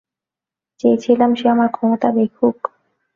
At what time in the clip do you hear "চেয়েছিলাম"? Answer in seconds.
0.79-1.31